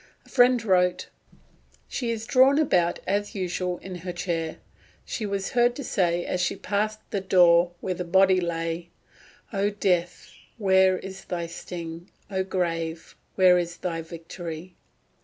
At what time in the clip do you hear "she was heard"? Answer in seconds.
5.05-5.75